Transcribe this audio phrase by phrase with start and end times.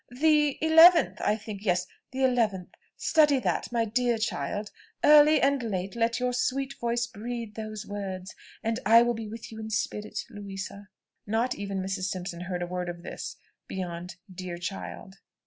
[0.09, 1.63] "The eleventh, I think.
[1.63, 4.71] Yes, the eleventh; study that, my dear child.
[5.03, 8.33] Early and late let your sweet voice breathe those words,
[8.63, 10.89] and I will be with you in spirit, Louisa."
[11.27, 12.05] Not even Mrs.
[12.05, 13.35] Simpson heard a word of this,
[13.67, 15.17] beyond "dear child."